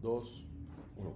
[0.00, 0.46] dos,
[0.96, 1.14] uno.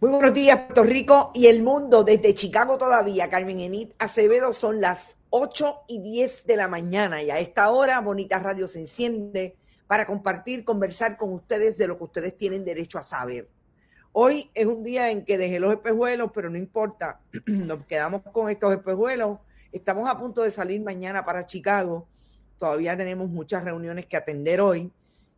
[0.00, 3.28] Muy buenos días, Puerto Rico y el mundo, desde Chicago todavía.
[3.28, 8.00] Carmen Enid Acevedo, son las 8 y 10 de la mañana y a esta hora
[8.00, 12.98] Bonita Radio se enciende para compartir, conversar con ustedes de lo que ustedes tienen derecho
[12.98, 13.48] a saber.
[14.12, 18.48] Hoy es un día en que dejé los espejuelos, pero no importa, nos quedamos con
[18.48, 19.38] estos espejuelos.
[19.72, 22.08] Estamos a punto de salir mañana para Chicago.
[22.58, 24.92] Todavía tenemos muchas reuniones que atender hoy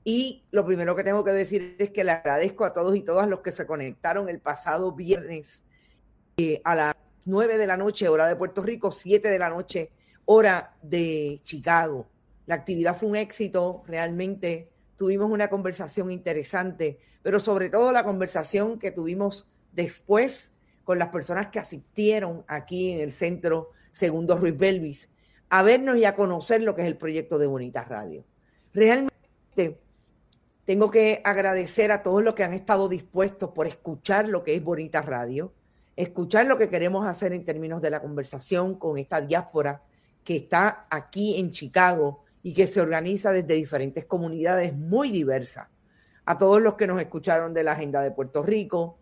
[0.04, 3.28] y lo primero que tengo que decir es que le agradezco a todos y todas
[3.28, 5.64] los que se conectaron el pasado viernes
[6.36, 9.92] eh, a las 9 de la noche, hora de Puerto Rico, 7 de la noche,
[10.24, 12.08] hora de Chicago.
[12.46, 18.78] La actividad fue un éxito, realmente tuvimos una conversación interesante, pero sobre todo la conversación
[18.78, 20.52] que tuvimos después
[20.84, 25.08] con las personas que asistieron aquí en el centro Segundo Ruiz Belvis
[25.48, 28.24] a vernos y a conocer lo que es el proyecto de Bonita Radio.
[28.72, 29.78] Realmente
[30.64, 34.62] tengo que agradecer a todos los que han estado dispuestos por escuchar lo que es
[34.62, 35.52] Bonita Radio,
[35.96, 39.82] escuchar lo que queremos hacer en términos de la conversación con esta diáspora
[40.22, 45.68] que está aquí en Chicago y que se organiza desde diferentes comunidades muy diversas.
[46.24, 48.98] A todos los que nos escucharon de la Agenda de Puerto Rico,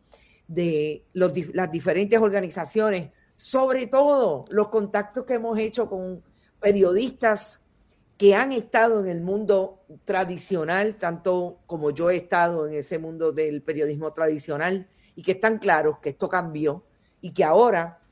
[0.49, 6.23] de las diferentes organizaciones, sobre todo los contactos que hemos hecho con
[6.59, 7.61] periodistas
[8.21, 13.33] que han estado en el mundo tradicional, tanto como yo he estado en ese mundo
[13.33, 14.87] del periodismo tradicional,
[15.17, 16.85] y que están claros que esto cambió
[17.23, 18.03] y que ahora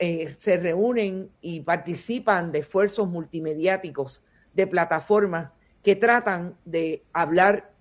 [0.00, 5.52] eh, se reúnen y participan de esfuerzos multimediáticos, de plataformas
[5.84, 7.72] que tratan de hablar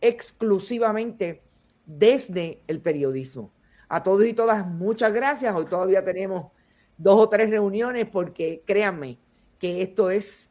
[0.00, 1.42] exclusivamente
[1.86, 3.50] desde el periodismo.
[3.88, 5.52] A todos y todas, muchas gracias.
[5.56, 6.52] Hoy todavía tenemos
[6.96, 9.18] dos o tres reuniones porque créanme
[9.58, 10.50] que esto es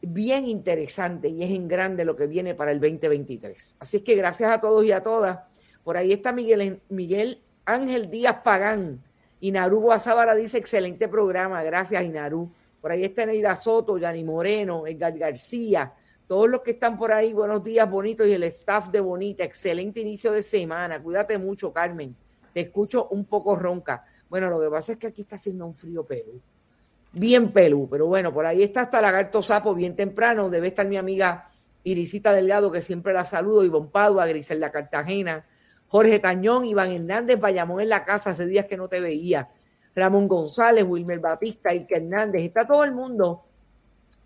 [0.00, 3.76] bien interesante y es en grande lo que viene para el 2023.
[3.78, 5.40] Así es que gracias a todos y a todas.
[5.82, 9.02] Por ahí está Miguel, Miguel Ángel Díaz Pagán.
[9.40, 11.62] Inaru Guasábara dice, excelente programa.
[11.62, 12.50] Gracias, Inaru.
[12.80, 15.92] Por ahí está Neida Soto, Yani Moreno, Edgar García,
[16.26, 20.00] todos los que están por ahí, buenos días, bonitos, y el staff de Bonita, excelente
[20.00, 21.00] inicio de semana.
[21.00, 22.16] Cuídate mucho, Carmen.
[22.52, 24.04] Te escucho un poco ronca.
[24.28, 26.40] Bueno, lo que pasa es que aquí está haciendo un frío Perú
[27.12, 30.96] bien pelú, pero bueno, por ahí está hasta Lagarto Sapo bien temprano, debe estar mi
[30.96, 31.48] amiga
[31.84, 35.46] Irisita Delgado, que siempre la saludo, Ivonne Padua, Griselda Cartagena,
[35.88, 39.50] Jorge Tañón, Iván Hernández, Bayamón en la casa, hace días que no te veía,
[39.94, 43.44] Ramón González, Wilmer Batista, Ike Hernández, está todo el mundo,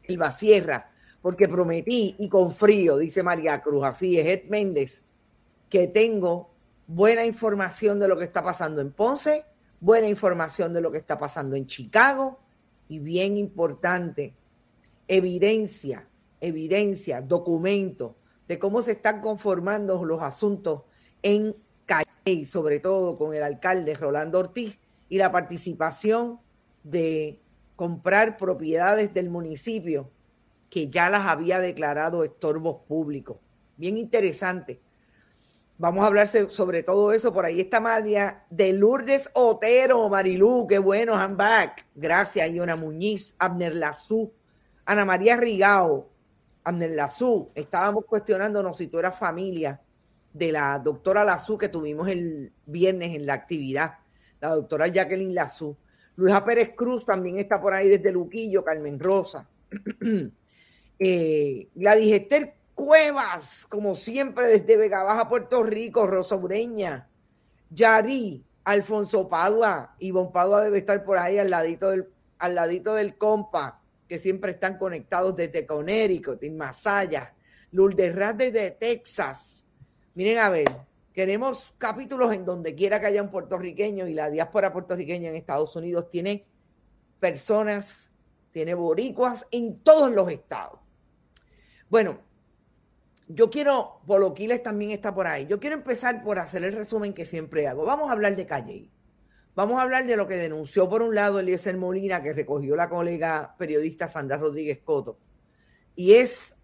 [0.02, 0.90] Elba Sierra,
[1.22, 5.04] porque prometí y con frío, dice María Cruz, así es, Ed Méndez,
[5.68, 6.50] que tengo
[6.86, 9.44] buena información de lo que está pasando en Ponce,
[9.80, 12.40] buena información de lo que está pasando en Chicago,
[12.90, 14.34] y bien importante,
[15.06, 16.08] evidencia,
[16.40, 18.16] evidencia, documento
[18.48, 20.82] de cómo se están conformando los asuntos
[21.22, 21.54] en
[21.86, 26.40] Calle, sobre todo con el alcalde Rolando Ortiz y la participación
[26.82, 27.38] de
[27.76, 30.10] comprar propiedades del municipio
[30.68, 33.36] que ya las había declarado estorbos públicos.
[33.76, 34.80] Bien interesante.
[35.80, 37.32] Vamos a hablar sobre todo eso.
[37.32, 41.86] Por ahí está María de Lourdes Otero, Marilú, qué bueno, I'm back.
[41.94, 44.30] Gracias, Iona Muñiz, Abner Lazú,
[44.84, 46.10] Ana María Rigao,
[46.64, 47.50] Abner Lazú.
[47.54, 49.80] Estábamos cuestionándonos si tú eras familia
[50.34, 53.94] de la doctora Lazú que tuvimos el viernes en la actividad,
[54.38, 55.74] la doctora Jacqueline Lazú.
[56.14, 59.48] Luisa Pérez Cruz también está por ahí desde Luquillo, Carmen Rosa.
[60.98, 67.08] eh, Gladys Esther Cuevas, como siempre, desde Vega Baja, Puerto Rico, Rosa Ureña,
[67.70, 72.08] Yari, Alfonso Padua, Ivonne Padua debe estar por ahí al ladito del,
[72.38, 77.34] al ladito del compa, que siempre están conectados desde Connecticut, en Masaya,
[77.72, 79.64] Lourdes desde Texas.
[80.14, 80.66] Miren a ver,
[81.12, 85.76] queremos capítulos en donde quiera que haya un puertorriqueño y la diáspora puertorriqueña en Estados
[85.76, 86.44] Unidos tiene
[87.20, 88.12] personas,
[88.50, 90.80] tiene boricuas en todos los estados.
[91.88, 92.18] Bueno,
[93.32, 95.46] yo quiero, Poloquiles también está por ahí.
[95.46, 97.84] Yo quiero empezar por hacer el resumen que siempre hago.
[97.84, 98.90] Vamos a hablar de Calle.
[99.54, 102.88] Vamos a hablar de lo que denunció por un lado Eliezer Molina, que recogió la
[102.88, 105.18] colega periodista Sandra Rodríguez Coto.
[105.94, 106.54] Y es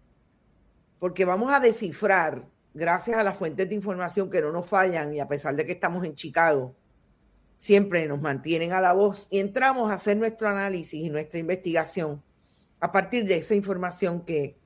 [0.99, 5.19] porque vamos a descifrar, gracias a las fuentes de información que no nos fallan y
[5.19, 6.75] a pesar de que estamos en Chicago,
[7.55, 12.23] siempre nos mantienen a la voz y entramos a hacer nuestro análisis y nuestra investigación
[12.79, 14.57] a partir de esa información que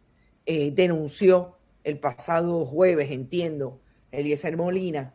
[0.46, 3.80] eh, denunció el pasado jueves, entiendo,
[4.12, 5.14] Eliezer Molina,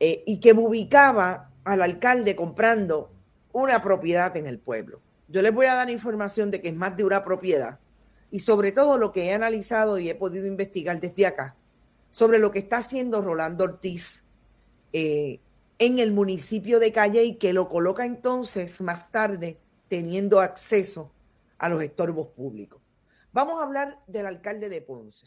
[0.00, 3.10] eh, y que ubicaba al alcalde comprando
[3.52, 5.00] una propiedad en el pueblo.
[5.28, 7.78] Yo les voy a dar información de que es más de una propiedad
[8.30, 11.56] y sobre todo lo que he analizado y he podido investigar desde acá,
[12.10, 14.24] sobre lo que está haciendo Rolando Ortiz
[14.92, 15.40] eh,
[15.78, 19.58] en el municipio de Calle y que lo coloca entonces más tarde
[19.88, 21.10] teniendo acceso
[21.58, 22.80] a los estorbos públicos.
[23.32, 25.26] Vamos a hablar del alcalde de Ponce.